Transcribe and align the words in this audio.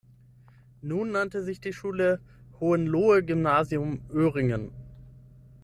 Nun 0.81 1.11
nannte 1.11 1.43
sich 1.43 1.61
die 1.61 1.73
Schule 1.73 2.21
"Hohenlohe-Gymnasium 2.59 4.01
Öhringen". 4.11 4.71